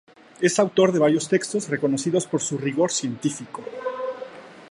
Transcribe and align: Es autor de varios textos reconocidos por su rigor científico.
Es 0.39 0.57
autor 0.57 0.91
de 0.93 0.97
varios 0.97 1.29
textos 1.29 1.69
reconocidos 1.69 2.25
por 2.25 2.41
su 2.41 2.57
rigor 2.57 2.91
científico. 2.91 3.61